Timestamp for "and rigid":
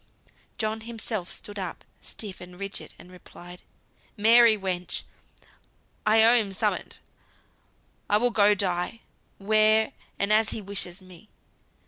2.41-2.95